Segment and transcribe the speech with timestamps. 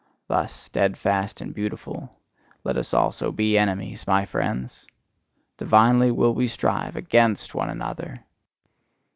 [0.27, 2.09] Thus, steadfast and beautiful,
[2.63, 4.87] let us also be enemies, my friends!
[5.57, 8.23] Divinely will we strive AGAINST one another!